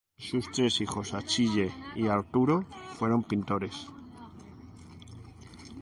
[0.17, 2.65] Sus hijos Achille y Arturo
[2.97, 3.85] fueron pintores.